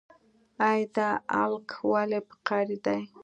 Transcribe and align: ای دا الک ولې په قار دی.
ای 0.69 0.79
دا 0.95 1.09
الک 1.43 1.69
ولې 1.91 2.19
په 2.27 2.35
قار 2.47 2.67
دی. 2.85 2.99